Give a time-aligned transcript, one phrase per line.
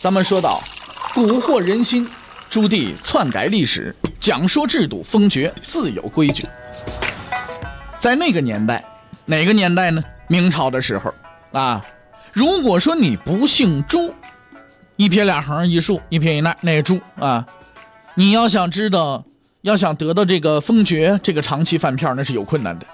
[0.00, 0.62] 咱们说到
[1.14, 2.08] 蛊惑人心，
[2.48, 6.46] 朱棣篡改历史，讲说制度，封爵自有规矩。
[7.98, 8.82] 在那个年代，
[9.26, 10.02] 哪个年代呢？
[10.26, 11.12] 明朝的时候
[11.52, 11.84] 啊，
[12.32, 14.14] 如果说你不姓朱。
[14.96, 17.46] 一撇两横一竖一撇一捺那个朱啊，
[18.14, 19.24] 你要想知道，
[19.62, 22.86] 要想得到这个封爵，这个长期饭票那是有困难的。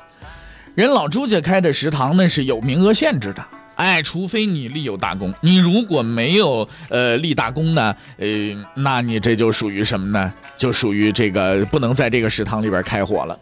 [0.74, 3.44] 人老朱家开的食堂那是有名额限制的，
[3.76, 8.26] 哎，除非你立有大功，你如果没有呃立大功呢，呃，
[8.74, 10.32] 那你这就属于什么呢？
[10.56, 13.38] 就属于这个不能在这个食堂里边开火了。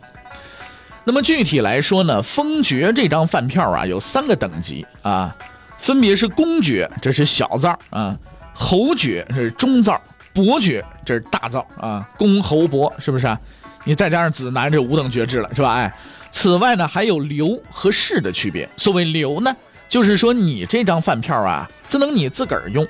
[1.05, 5.35] 那么具体来说呢，封爵这张饭票啊有三个等级啊，
[5.79, 8.17] 分别是公爵，这是小灶啊。
[8.53, 10.01] 侯爵是中灶，
[10.33, 13.39] 伯爵这是大灶啊，公侯伯是不是啊？
[13.85, 15.75] 你再加上子男这五等爵制了是吧？
[15.75, 15.93] 哎，
[16.31, 18.69] 此外呢还有留和士的区别。
[18.77, 19.55] 所谓留呢，
[19.95, 22.84] 就是说你这张饭票啊，只能你自个儿用，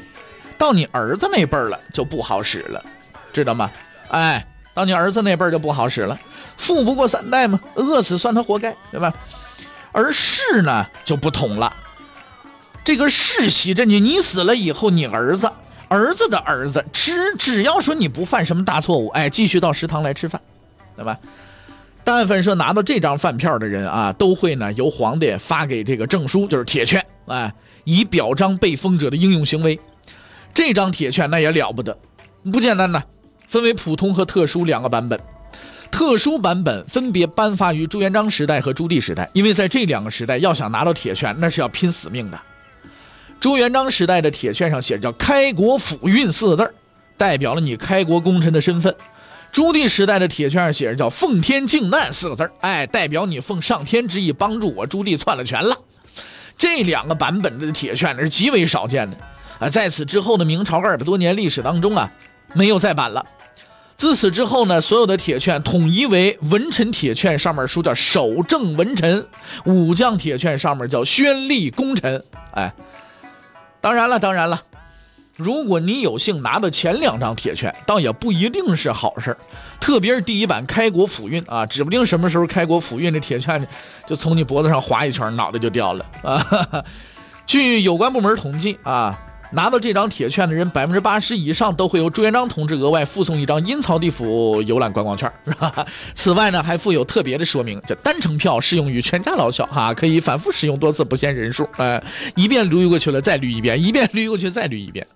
[0.57, 2.83] 到你儿子那辈儿了就不好使了，
[3.31, 3.71] 知道吗？
[4.09, 6.19] 哎，到你儿子那辈儿就不好使了，
[6.57, 9.13] 富不过三代嘛，饿死算他活该，对吧？
[9.93, 11.71] 而世呢就不同了。
[12.83, 15.53] 这个世袭着你，你死了以后，你儿子、
[15.89, 20.41] 儿子的儿子，只只要说你不犯什么大错误，哎，继续到食堂来吃饭，
[20.97, 21.19] 对吧？
[22.05, 27.53] 但凡说拿到这张饭票的人啊，都会呢由皇帝发给这个证书，就是铁券，哎，
[27.85, 29.81] 以表彰被封者的英勇行为。
[30.53, 31.97] 这张铁券那也了不得，
[32.53, 33.03] 不简单呐，
[33.49, 35.19] 分为普通和特殊两个版本。
[35.91, 42.41] 特殊版本分别颁发于朱元璋时代和朱棣时代，因为在这两个时代，要想拿到铁券，那是要拼死命的。
[43.41, 46.75] 朱元璋时代的铁券上写着叫“开国府运”四个字
[47.17, 48.93] 代表了你开国功臣的身份；
[49.55, 55.79] 朱棣时代的铁券上写着叫“奉天靖难”四个字哎，代表你奉上天之意帮助我朱棣篡了权了。
[56.59, 59.17] 这两个版本的铁券是极为少见的
[59.61, 62.11] 啊，在此之后的明朝二百多年历史当中啊，
[62.53, 63.25] 没有再版了。
[63.95, 69.23] 自此之后呢，所有的铁券统一为文臣铁券，上面书叫“守正文臣”；
[69.67, 72.25] 武将铁券上面叫“宣立功臣”。
[72.55, 72.75] 哎。
[73.81, 74.63] 当然了，当然了，
[75.37, 79.37] 如果你有幸拿到前两张铁券，倒也不一定是好事
[79.81, 83.67] 特别是第一版开国府运啊，指不定什么时候开国府运这铁券
[84.07, 86.85] 就从你脖子上划一圈，脑袋就掉了啊！
[87.47, 89.19] 据有关部门统计啊。
[89.55, 95.31] 拿到这张铁券的人，百分之八十以上都会由朱元璋同志额外附送一张阴曹地府游览观光券。
[96.15, 101.69] 此外呢，还附有特别的说明，叫单程票适用于全家老小，哈，可以反复使用多次，不限人数。
[101.77, 102.03] 哎，
[102.35, 105.07] 一遍捋过去了，再捋一遍；一遍捋过去，再捋一遍。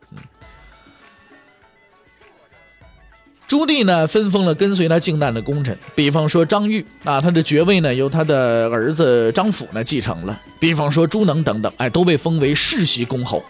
[3.48, 13.42] 朱棣呢，分封了跟随他靖难的功臣，比方说张玉啊，他的爵位呢由他的儿子张辅呢继承了；比方说朱能等等，哎，都被封为世袭公侯。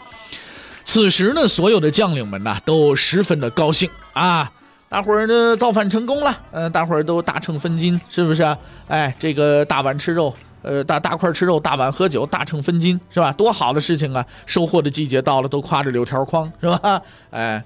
[0.90, 4.50] 此时呢，所有的将领们呢都十分的高兴啊！
[4.88, 8.56] 大伙儿呢造反成功了，嗯，大伙儿都大秤分金，是不是啊？
[8.88, 10.32] 哎，这个大碗吃肉，
[10.62, 13.30] 呃，大大块吃肉，大碗喝酒，大秤分金，是吧？
[13.32, 14.24] 多好的事情啊！
[14.46, 17.02] 收获的季节到了，都挎着柳条筐，是吧？
[17.32, 17.62] 哎，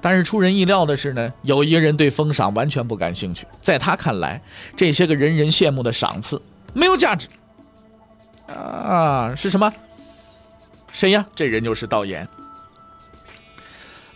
[0.00, 4.40] 但是出人意料的是呢，有一个人对封赏完全不感兴趣，在他看来，
[4.74, 6.40] 这些个人人羡慕的赏赐
[6.72, 7.28] 没有价值
[8.46, 9.34] 啊！
[9.36, 9.70] 是什么？
[10.90, 11.26] 谁呀？
[11.34, 12.26] 这人就是道衍。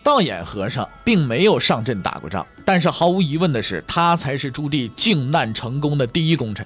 [0.07, 6.65] 道衍和尚并没有上阵打过仗，但是毫无疑问的是，他才是朱棣靖难成功的第一功臣。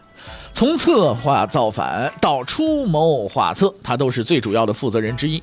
[0.53, 5.43] 从策划造反到出谋划策，他都是最主要的负责人之一。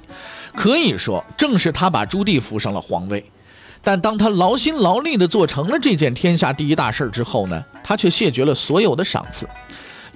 [0.54, 3.26] 可以说，正是他把朱棣扶上了皇位。
[3.82, 9.50] 但当他劳心劳力地做成了这件天下第一大事之后呢，他却谢绝了所有的赏赐。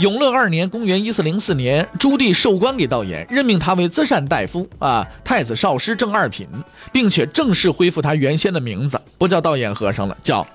[0.02, 6.48] 永乐二年，公元一四零四年，朱棣授官给道衍，任命他为资善大夫啊，太子少师正二品，
[6.92, 10.46] 并且正式恢复他原先的名字，不叫道衍和尚了，叫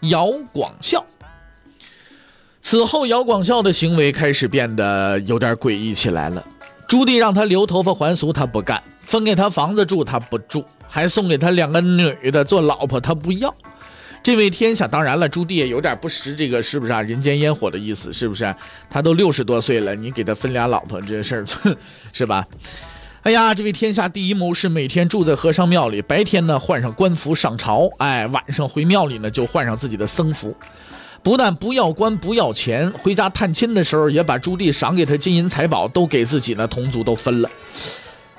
[0.00, 1.02] 姚广孝。
[2.60, 6.46] 此后，姚广孝的行为开始变得有点诡异起来了。
[6.86, 13.54] 朱棣让他留头发还俗，他不干；分给他房子住，他不住；还送给他两个女的做老婆，他不要。
[14.22, 17.00] 这位天下，当然了，朱棣也有点不识这个，是不是啊？
[17.00, 18.54] 人间烟火的意思，是不是？
[18.90, 21.44] 他都六十多岁了，你给他分俩老婆，这事儿
[22.12, 22.46] 是吧？
[23.22, 30.54] 哎呀，这位天下第一谋士每天住在和尚庙里，白天呢换上官服上朝，哎，晚上回庙里呢就换上自己的僧服。
[31.22, 37.50] 不但不要官不要钱，回家探亲的时候也把朱棣赏给他金银财宝都给自己的同族都分了。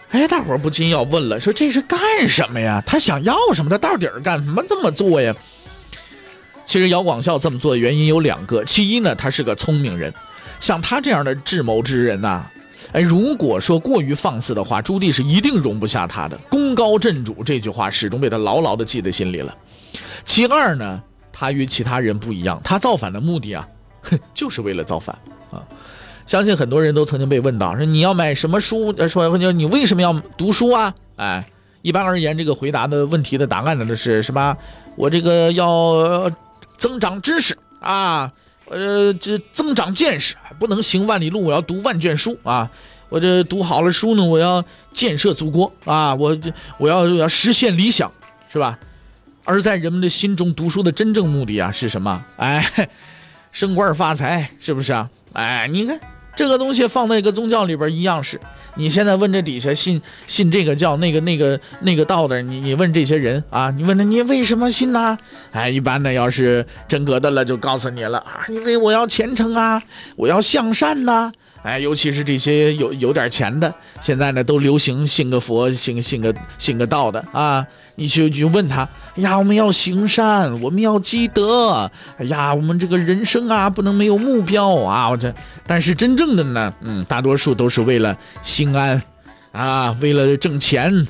[0.09, 2.83] 哎，大伙儿不禁要问了，说这是干什么呀？
[2.85, 3.69] 他想要什么？
[3.69, 5.35] 他到底儿干什么这么做呀？
[6.65, 10.13] 其实姚广孝这么做的原因有两个，其一呢，他是个聪明人，
[10.59, 12.45] 像他这样的智谋之人呐。
[12.93, 16.35] 哎，如果说过于放肆的话，朱棣是一定容不下他的。
[16.49, 19.55] 功高震主这句话始终被他牢牢地记在心里了。
[20.25, 23.67] 其二呢，他与其他人不一样，他造反的目的啊，
[24.01, 25.15] 哼，就是为了造反
[25.51, 25.63] 啊。
[26.25, 28.93] 相信很多人都曾经被问到，说你要买什么书？
[29.07, 30.93] 说你你为什么要读书啊？
[31.17, 31.45] 哎，
[31.81, 34.57] 一般而言，这个回答的问题的答案呢，都是什么？
[34.95, 36.29] 我这个要
[36.81, 38.33] 增长知识啊。
[38.65, 42.71] 呃，这增长见识，不能行万里路，我要读万卷书啊！
[43.09, 44.63] 我这读好了书呢，我要
[44.93, 46.15] 建设祖国啊！
[46.15, 48.09] 我这我要要实现理想，
[48.49, 48.79] 是吧？
[49.43, 52.23] 而在人们的心中，读书的真正目的啊是什么？
[52.37, 52.65] 哎，
[53.51, 55.09] 升官发财，是不是啊？
[55.33, 55.99] 哎，你看。
[56.35, 58.39] 这个东西放在一个宗教里边一样是。
[58.75, 65.17] 你现在问这底下信信这个教那个那个那个道的，你你问这些人啊，你问他你为什么信呢？
[65.51, 69.81] 哎，一般的要是真格的了，就告诉你了啊，因为我要虔诚啊，
[70.15, 71.31] 我要向善呐。
[71.63, 73.71] 哎，尤其是这些有有点钱的，
[74.01, 77.65] 现在呢都流行信个佛、信信个信个道的啊。
[77.95, 78.81] 你去去问他，
[79.15, 85.09] 哎呀，我们要行善，我们要积德，哎呀，我们这个人生啊不能没有目标啊。
[85.09, 85.31] 我这，
[85.67, 88.99] 但是真正的呢，嗯，大多数都是为了心安，
[89.51, 91.05] 啊，为了挣钱，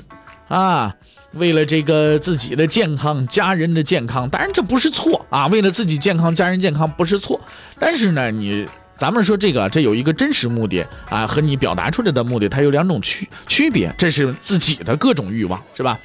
[0.48, 0.94] 啊，
[1.32, 4.28] 为了这个自己的健康、家人的健康。
[4.28, 7.40] 当然这不是错啊，为了自己健康、家人健康不是错。
[7.78, 8.66] 但是呢，你。
[9.02, 13.92] 咱们说这个，这有一个真实目的啊，和你表达出来的目的，它有两种区区别。
[13.98, 15.98] 这是自己的各种欲望，是吧？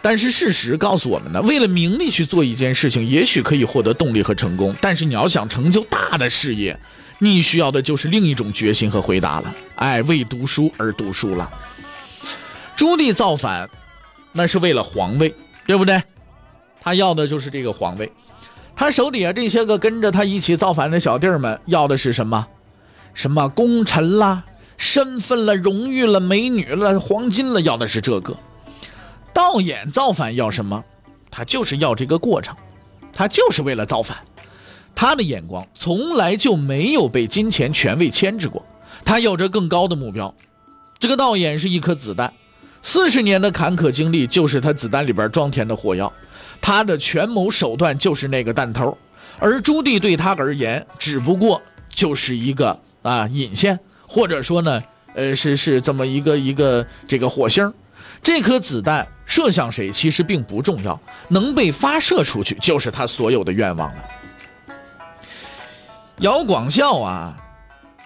[0.00, 6.74] 但是事实告诉我们呢，为了名利去做一件事情，也许可以获得动力和成功，但是你要想成就大的事业，
[7.18, 9.54] 你需要的就是另一种决心和回答了。
[9.74, 11.52] 哎，为读书而读书了。
[12.74, 13.68] 朱棣造反，
[14.32, 15.34] 那是为了皇位，
[15.66, 16.02] 对不对？
[16.80, 18.10] 他要的就是这个皇位。
[18.76, 22.46] 他手底下这些个跟着他一起造反的小弟儿们要的是什么？
[23.14, 24.44] 什么功臣啦、
[24.76, 28.36] 身份了、荣誉了、美女了、黄金了，要的是这个。
[29.32, 30.84] 道衍造反要什么？
[31.30, 32.54] 他就是要这个过程，
[33.12, 34.16] 他就是为了造反。
[34.94, 38.64] 他的眼光从来就没有被金钱、权位牵制过，
[39.04, 40.32] 他有着更高的目标。
[40.98, 42.32] 这个道衍是一颗子弹，
[42.80, 46.12] 四十年的坎坷经历就是他子弹里边装填的火药。
[46.66, 48.96] 他的权谋手段就是那个弹头，
[49.38, 54.82] 而朱棣对他而言，只不过就是一个啊引线，或者说呢，
[55.14, 57.70] 呃，是是这么一个一个这个火星
[58.22, 64.04] 这颗子弹射向谁其实并不重要，能被发射出去就是他所有的愿望了。
[66.20, 67.36] 姚广孝啊，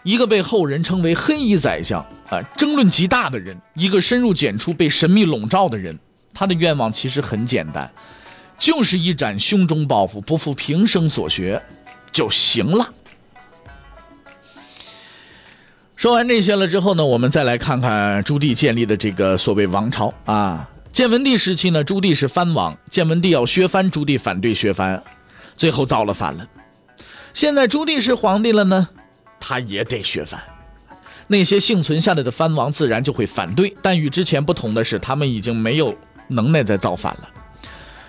[0.03, 5.97] 一个被后人称为黑衣宰相啊，争论极大的人，一个深入简出被神秘笼罩的人，
[6.35, 7.89] 他的愿望其实很简单。
[8.59, 11.63] 就是一展胸中抱负，不负平生所学，
[12.11, 12.93] 就行了。
[15.95, 20.69] 说完这些了之后呢，我们再来看看朱棣建立的这个所谓王朝啊。
[20.93, 25.03] 建文帝时期呢，朱棣是藩王，建文帝要削藩，朱棣反对削藩，
[25.57, 26.47] 最后造了反了。
[27.33, 28.89] 现在朱棣是皇帝了呢，
[29.39, 30.41] 他也得削藩。
[31.27, 35.97] 那些幸存下来的藩王自然就会反对，但与之前不同的是，他们已经没有
[36.29, 37.29] 能耐再造反了。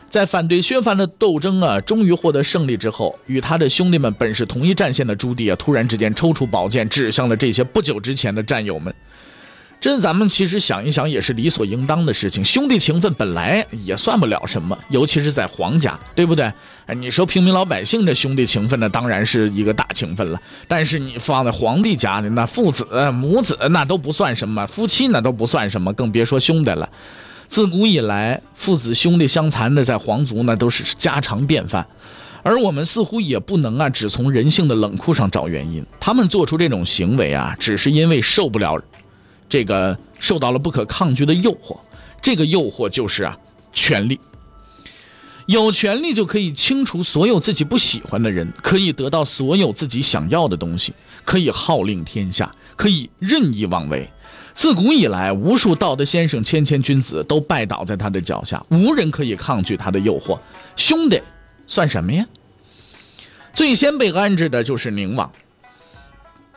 [0.09, 8.93] 在反对削藩的斗争啊，终于获得胜利之后，与他的兄弟们本是同一战线的朱棣啊，突然之间抽出宝剑，指向了这些不久之前的战友们。
[9.81, 12.43] 这咱们其实想一想，也是理所应当的事情。
[12.43, 16.51] 兄弟情分本来也算不了什么，尤其是在皇家，对不对？
[16.85, 20.41] 哎，你说平民老百姓的兄弟情分呢，当然是一个大情分了。
[20.67, 26.89] 但是你放在皇帝家里，那父子、母子那都不算什么，夫妻那都不算什么，更别说兄弟了。
[27.49, 31.85] 自古以来，父子兄弟相残的，在皇族那都是家常便饭，
[32.43, 35.83] 而我们似乎也不能啊，只从人性的冷酷上找原因。
[35.99, 38.79] 他们做出这种行为啊，只是因为受不了
[39.49, 41.75] 这个受到了不可抗拒的诱惑。
[42.21, 43.35] 这个诱惑就是啊，
[43.73, 44.19] 权力。
[45.47, 50.93] 有权利就可以清除所有自己不喜欢的人，可以得到所有自己想要的东西，
[51.25, 54.07] 可以号令天下，可以任意妄为。
[54.59, 60.37] 自古以来，无数道德先生、谦谦君子都拜倒在他的脚下，无人可以抗拒他的诱惑。
[60.75, 61.21] 兄弟，
[61.65, 62.27] 算什么呀？
[63.53, 65.31] 最先被安置的就是宁王，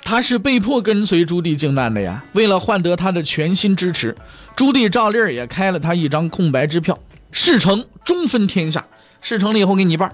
[0.03, 0.21] 他。
[0.21, 2.25] 是被迫跟随朱棣靖难的呀。
[2.33, 4.17] 为了换得他的全心支持，
[4.57, 6.99] 朱棣照例也开了他一张空白支票，
[7.31, 8.85] 事成中分天下，
[9.21, 10.13] 事成了以后给你一半。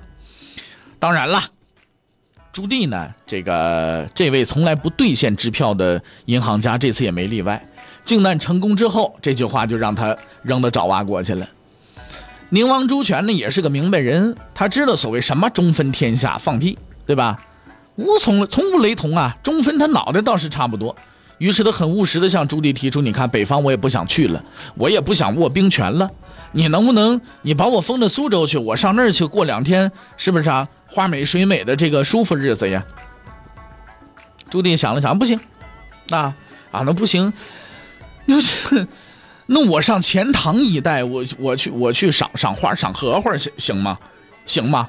[0.98, 1.42] 当然了，
[2.52, 7.64] 朱棣呢，这个这位从来不兑现支票的银行家，这次也没例外。
[8.08, 11.46] 靖难成功之后，这句话就让他扔到爪哇国去了。
[12.48, 17.38] 宁王朱权呢，也是个明白人，他知道所谓什么中分天下，放屁，对吧？
[17.96, 20.96] 无从从无雷同啊，中分他脑袋倒是差不多。
[21.36, 24.42] 于是他很务实的向朱棣提出：“你看北方我也不想去了，
[24.76, 26.10] 我也不想握兵权了，
[26.52, 30.66] 你能不能你把我封到苏州去，我上那儿去过两天，是不是啊？
[30.86, 32.82] 花美水美的这个舒服日子呀？”
[34.48, 35.38] 朱棣想了想，不行，
[36.08, 36.32] 那
[36.70, 37.30] 啊那不行。
[38.28, 38.86] 那，
[39.46, 43.98] 那我上钱塘一带，我我去我去赏赏花赏荷花行行吗？
[44.46, 44.88] 行吗？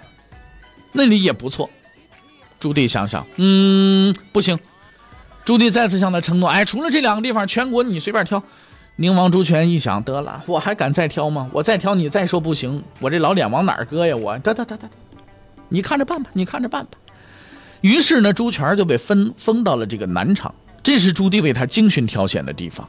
[0.92, 1.70] 那里也不错。
[2.60, 4.60] 朱棣想想，嗯，不行。
[5.46, 8.44] 朱棣再次向他承诺，哎，除了这两个地方，全国你随便挑。
[8.98, 11.50] 宁王朱权一想，得了，我还敢再挑吗？
[11.54, 14.14] 我再挑，你再说不行，我这老脸往哪搁呀？
[14.14, 14.90] 我得得得得，
[15.70, 16.92] 你看着办吧，你看着办吧。
[17.80, 20.54] 于是呢，朱权就被分封到了这个南昌，
[20.84, 22.88] 这是朱棣为他精心挑选的地方。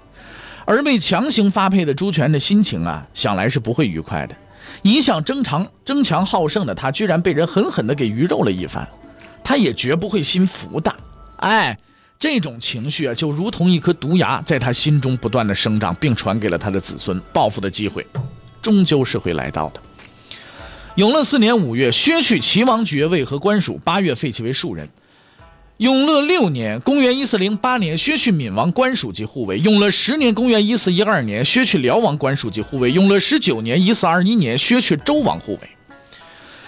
[0.70, 4.36] 而被强行发配的朱权的心情啊，想来是不会愉快的。
[4.82, 8.86] 一向争强争强好胜的他，居然被人狠狠地给鱼肉了一番，
[9.42, 10.94] 他也绝不会心服的。
[11.38, 11.76] 哎，
[12.20, 17.20] 这种情绪啊，就如同一颗毒芽，在他心中不断的生长，并传给了他的子孙。
[17.32, 18.06] 报复的机会，
[18.62, 19.80] 终究是会来到的。
[20.94, 24.88] 永乐四年五月，削去齐王爵位和官署；八月废其为庶人。
[25.80, 35.70] 永乐六年（公元一四零八年），削去闽王官属及护卫；永乐十年（公元一四一二年），削去辽王官属及护卫；永乐十九年（一四二一年），削去周王护卫。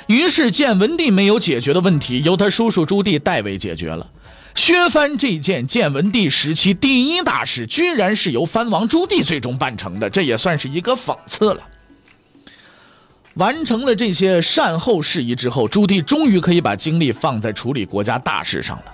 [0.07, 4.11] 于是建文帝没有解决的问题，由他叔叔朱棣代为解决了。
[4.55, 11.61] 削藩这件建文帝时期第一大事，居然是由藩王朱棣最终办成的，这也算是一个讽刺了。
[13.35, 18.85] 完成了这些善后事宜之后，朱棣终于可以把精力放在处理国家大事上了。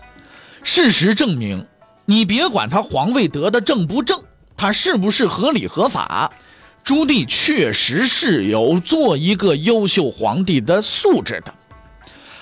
[0.63, 1.67] 事实证明，
[2.05, 4.23] 你别管他皇位得的正不正，
[4.57, 6.31] 他是不是合理合法，
[6.83, 11.55] 朱棣确实是有做一个优秀皇帝的素质的。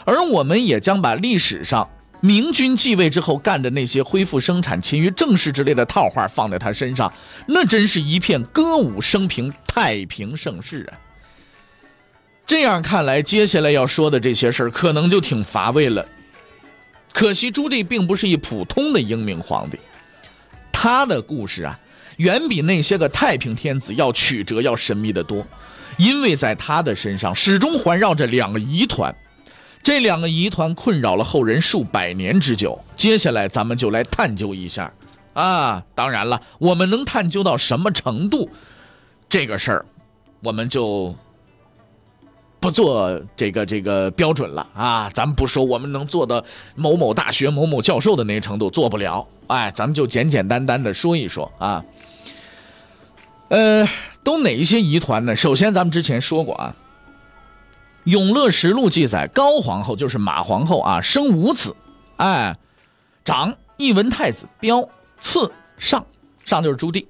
[0.05, 1.89] 而我们也将把历史上
[2.21, 7.13] 明君继位之后干的那些恢复生产、勤于政事之类的套话放在他身上，
[7.47, 10.95] 那真是一片歌舞升平、太平盛世啊！
[12.47, 16.07] 这样看来，接下来要说的这些事儿可能就挺乏味了。
[17.17, 19.79] 可惜朱棣并不是一普通的英明皇帝，
[20.71, 21.81] 他的故事啊，
[22.19, 25.43] 远比那些个太平天子要曲折、要神秘的多，
[25.97, 29.17] 因为在他的身上始终环绕着两个疑团，
[29.83, 32.79] 这两个疑团困扰了后人数百年之久。
[32.99, 34.93] 接下来咱们就来探究一下
[35.33, 38.51] 啊，当然了，我们能探究到什么程度，
[39.27, 39.87] 这个事儿，
[40.43, 41.17] 我们就。
[42.59, 45.11] 不做这个这个标准了啊！
[45.13, 46.43] 咱们不说我们能做的
[46.75, 49.27] 某某大学某某教授的那个程度，做不了。
[49.47, 51.85] 哎，咱们就简简单单的说一说啊。
[53.49, 53.87] 呃，
[54.25, 55.37] 都哪一些疑团呢？
[55.37, 56.75] 首先，咱们之前说过啊，
[58.11, 61.77] 《永乐实录》记载，高皇后就是马皇后啊，生五子，
[62.17, 62.57] 哎，
[63.25, 64.89] 长一文太子彪，
[65.21, 66.05] 次上
[66.45, 67.07] 上就是朱棣，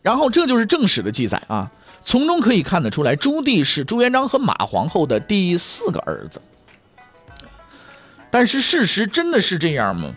[0.00, 1.70] 然后这就是正史的记载啊。
[2.06, 6.40] 从中可以看得出来，朱棣是朱元璋和马皇后的第四个儿子。
[8.30, 10.14] 但是事实真的是这样吗？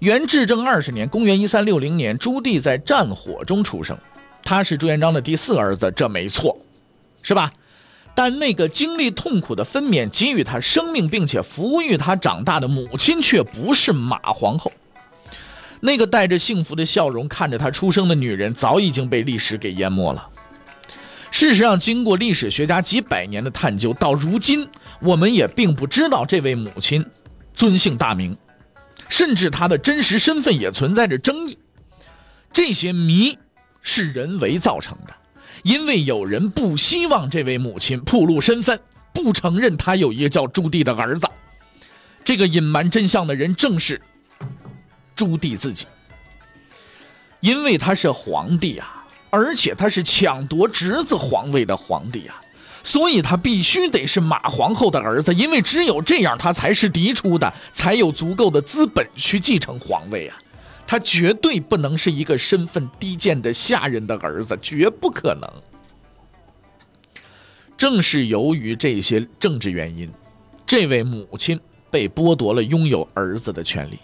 [0.00, 3.96] 元至正二十年（公元一三六零年），朱棣在战火中出生，
[4.42, 6.58] 他是朱元璋的第四个儿子，这没错，
[7.22, 7.52] 是吧？
[8.12, 14.72] 但那个经历痛苦的分娩、给予他生命并且抚育他长大的母亲，却不是马皇后。
[15.80, 20.28] 那个带着幸福的笑容看着他出生的女人，早已经被历史给淹没了。
[21.30, 24.68] 事实上，经过历史学家几百年的探究，到如今
[25.00, 27.04] 我们也并不知道这位母亲
[27.54, 28.36] 尊姓大名，
[29.08, 31.56] 甚至她的真实身份也存在着争议。
[32.52, 33.38] 这些谜
[33.80, 35.14] 是人为造成的，
[35.62, 38.78] 因为有人不希望这位母亲暴露身份，
[39.14, 41.26] 不承认她有一个叫朱棣的儿子。
[42.24, 44.02] 这个隐瞒真相的人正是。
[45.20, 45.86] 朱棣自己，
[47.40, 52.40] 因为他是皇帝啊，而且他是抢夺侄子皇位的皇帝啊，
[52.82, 60.38] 所以他必须得是马皇后的儿子，因为只有这样，他才是嫡出的，才有足够的资本去继承皇位啊。
[60.86, 65.46] 他绝对不能是一个身份低贱的下人的儿子，绝不可能。
[67.76, 70.10] 正是由于这些政治原因，
[70.66, 71.60] 这位母亲
[71.90, 73.98] 被剥夺了拥有儿子的权利。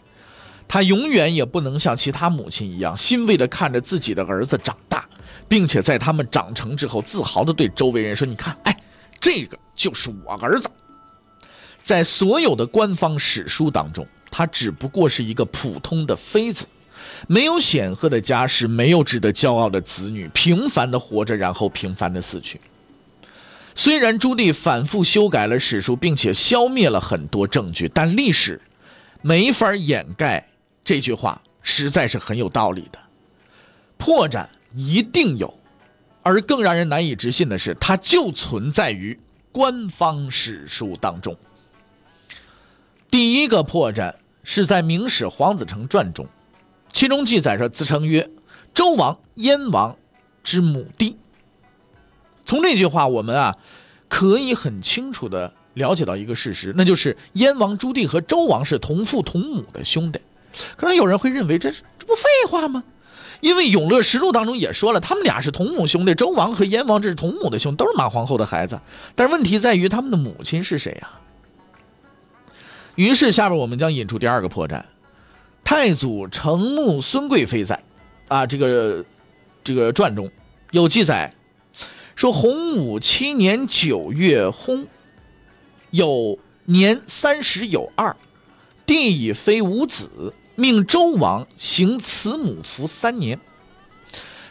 [0.68, 5.06] 他永远也不能像其他母亲一样，欣慰地看着自己的儿子长大，
[5.48, 8.76] 并且在他们长成之后，自豪地对周围人说：“你看，哎，
[9.20, 10.68] 这个就是我儿子。”
[11.82, 16.66] 在所有的官方史书当中，他只不过是一个普通的妃子，
[17.28, 22.60] 没有显赫的家世，没有值得骄傲的子女，平凡的活着，然后平凡的死去。
[23.76, 28.60] 虽然朱棣反复修改了史书，并且消灭了很多证据，但历史
[29.22, 30.44] 没法掩盖。
[30.86, 32.98] 这句话实在是很有道理的，
[33.98, 35.52] 破绽一定有，
[36.22, 39.18] 而更让人难以置信的是，它就存在于
[39.50, 41.36] 官方史书当中。
[43.10, 44.14] 第一个破绽
[44.44, 46.28] 是在《明史黄子成传》中，
[46.92, 48.30] 其中记载着自称曰
[48.72, 49.96] “周王燕王
[50.44, 51.16] 之母弟”。
[52.46, 53.56] 从这句话，我们啊
[54.08, 60.20] 可以很清楚的了解到一个事实，那就是燕王朱棣和周王是同父同母的兄弟。
[60.76, 62.84] 可能有人会认为这这不废话吗？
[63.40, 68.80] 因为《永乐实录》当中也说了，他们俩是同母兄弟，周王和燕王这是同母的兄，都是马皇后的孩子。
[69.14, 71.20] 但是问题在于他们的母亲是谁啊？
[72.94, 74.82] 于是下边我们将引出第二个破绽：
[75.62, 77.78] 太祖承穆孙贵妃在
[78.28, 79.04] 啊这个
[79.62, 80.30] 这个传中
[80.70, 81.34] 有记载，
[82.14, 84.86] 说洪武七年九月薨，
[85.90, 88.16] 有年三十有二，
[88.86, 90.32] 帝已非无子。
[90.56, 93.38] 命周王行慈母服三年。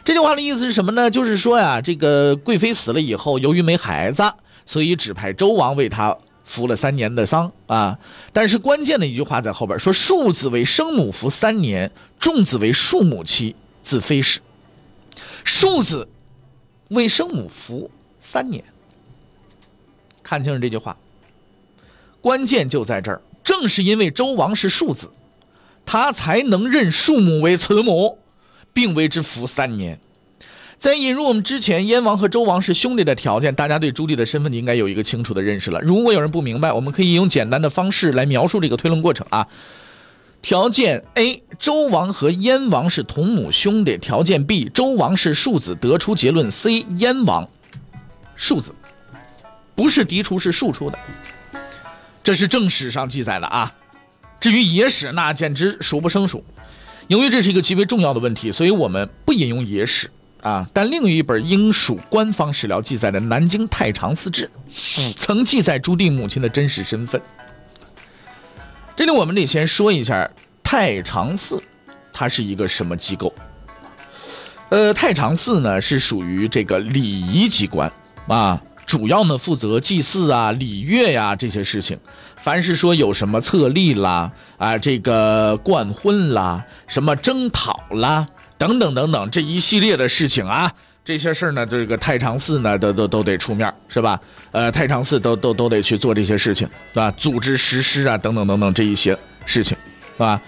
[0.04, 1.10] 这句话的意思是什么呢？
[1.10, 4.22] 就是说呀，这个贵妃死了以后，由于没孩子，
[4.64, 7.98] 所以指派周王为她服了三年的丧啊。
[8.32, 14.40] 但是关键的一句话在后边说：“庶子为生母服三年，重子为庶母妻，自非是。”
[15.42, 16.08] 庶子
[16.90, 18.62] 为生母服三年，
[20.22, 20.96] 看清楚这句话。
[22.20, 25.10] 关键就在这儿，正是因为周王是庶子。
[25.86, 28.18] 他才能认庶母为慈母，
[28.74, 29.98] 并为之服三年。
[30.78, 35.80] 在引入我们之前，燕王和周王是兄弟的条件，大家对朱棣的身份应该有一个清楚的认识了。
[35.80, 39.46] 如果有人不明白，我们可以用简单的方式来描述这个推论过程啊。
[40.42, 45.74] 条件 A，周王和燕王是同母兄弟；条件 B，周王是庶子。
[45.74, 47.48] 得出结论 C，燕王
[48.36, 48.74] 庶子，
[49.74, 50.98] 不是嫡出，是庶出的。
[52.22, 53.72] 这是正史上记载的啊。
[54.40, 56.44] 至于野史，那简直数不胜数。
[57.08, 60.10] 由于这是一个极为重要的问题，所以我们不引用野史
[60.42, 60.68] 啊。
[60.72, 64.50] 但另一本应属官方史料记载的《南京太常寺志》，
[65.16, 67.20] 曾记载朱棣母亲的真实身份。
[68.96, 70.28] 这里我们得先说一下
[70.62, 71.62] 太常寺，
[72.12, 73.32] 它是一个什么机构？
[74.68, 77.92] 呃，太常寺呢是属于这个礼仪机关
[78.26, 78.60] 啊。
[78.86, 81.98] 主要呢负责祭祀啊、礼乐呀这些事情。
[82.36, 90.72] 凡是说有什么册立啦、啊这个冠婚啦、什么征讨啦等等等等这一系列的事情啊，
[91.04, 94.18] 这些事儿呢，这个太常寺呢都都都得出面，是吧？
[94.52, 97.10] 呃，太常寺都都都得去做这些事情，是吧？
[97.16, 99.76] 组织实施啊，等等等等这一些事情，
[100.14, 100.40] 是吧？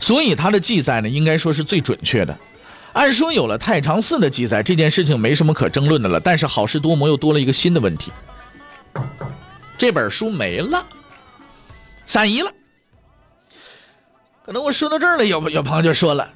[0.00, 2.36] 所以它的记载呢，应该说是最准确的。
[2.94, 6.18] 按说有了太常寺的记载，这件事情没什么可争论的了。
[6.18, 8.12] 但是好事多磨，又多了一个新的问题：
[9.76, 10.86] 这本书没了，
[12.06, 12.50] 散遗了。
[14.44, 16.28] 可能我说到这儿了，有有朋友就说了：“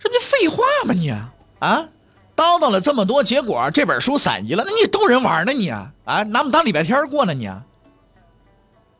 [0.00, 0.94] 这不就废话吗？
[0.94, 1.88] 你啊，
[2.34, 5.52] 叨叨了这么多，结果这本书散遗了，那你逗人玩呢？
[5.52, 7.34] 你啊，啊，拿我们当礼拜天过呢？
[7.34, 7.50] 你，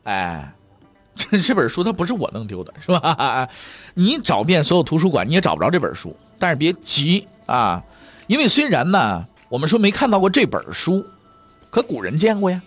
[0.03, 0.53] 哎。”
[1.17, 3.49] 这 这本书它不是我弄丢的，是吧？
[3.95, 6.15] 你找遍所有图书馆，你也找不着这本书。
[6.39, 7.83] 但是别急啊，
[8.27, 11.05] 因为虽然呢，我们说没看到过这本书，
[11.71, 12.61] 可古人见过呀，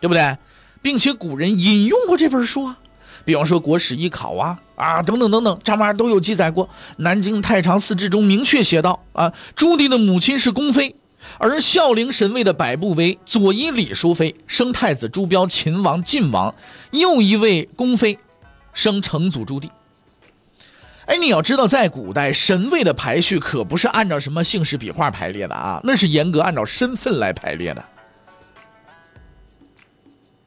[0.00, 0.36] 对不对？
[0.82, 2.76] 并且古人引用过这本书啊，
[3.24, 6.66] 比方说《国史一考》啊啊等等等等，这玩意儿都有记载过。
[6.96, 10.96] 《南京太常寺志》中明确写道啊，朱棣的母亲是宫妃。
[11.38, 16.54] 而孝陵神位的百步为左一李淑妃生太子朱标秦王晋王，
[16.90, 18.18] 右一位宫妃
[18.72, 19.70] 生成祖朱棣。
[21.06, 27.84] 哎，你要知道，在古代神位的排序可不是按照什么姓氏笔画排列的啊，那是严格按照身份来排列的。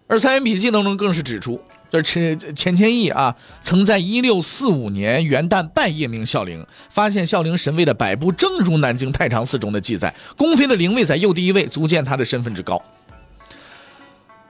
[0.07, 1.61] 而《三言笔记》当中更是指出。
[2.01, 12.81] 这钱钱谦益啊，曾在一六四五年元旦拜谒明孝陵，发现孝陵神位的摆布正如南京太常寺中的记载，宫妃的灵位在右第一位，足见他的身份之高。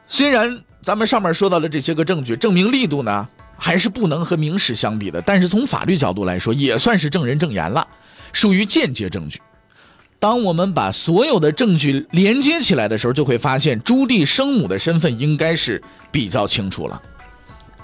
[0.07, 3.27] 虽然咱们上面说到的这些个证据证明力度呢，
[3.57, 7.87] 还是不能和明史相比的，但是从法律角度来说，也算是证人证言了，
[8.31, 9.41] 属于间接证据。
[10.19, 15.81] 当我们把所有的证据连接起来的时候，就会发现朱棣生母的身份应该是
[16.11, 17.01] 比较清楚了。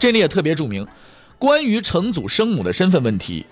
[0.01, 0.87] 这里也特别注明，
[1.37, 3.45] 关于成祖生母的身份问题，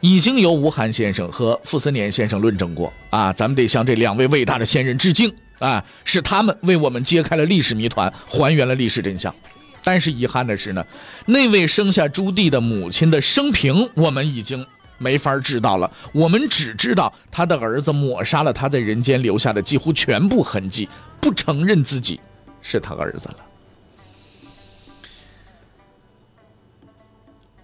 [0.00, 3.32] 已经由吴晗先生和傅斯年先生论证过啊。
[3.32, 9.34] 咱们得向这两位伟大的先人致敬啊，是他们为我们揭开了历史谜团，还原了历史真相。
[9.82, 10.86] 但是遗憾的是呢，
[11.26, 14.64] 那位生下朱棣的母亲的生平，我们已经
[14.98, 15.90] 没法知道了。
[16.12, 20.88] 我们只知道他的儿子抹杀了他在人间留下的几乎全部痕迹，
[21.20, 22.20] 不承认自己
[22.62, 23.38] 是他儿子了。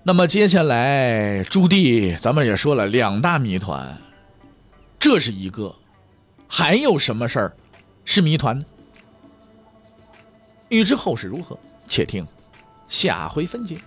[0.04, 3.96] 那么接下来，朱棣咱们也说了两大谜团，
[4.98, 5.72] 这是一个，
[6.48, 7.56] 还有什么事儿
[8.04, 8.64] 是谜团呢？
[10.70, 11.56] 欲知后事如何？
[11.86, 12.26] 且听
[12.88, 13.78] 下回分解。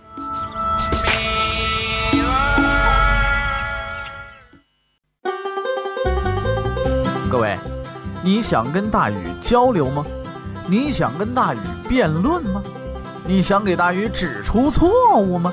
[7.28, 7.58] 各位，
[8.24, 10.02] 你想跟大禹交流吗？
[10.66, 12.62] 你想跟大禹辩论吗？
[13.26, 15.52] 你想给大禹指出错误吗？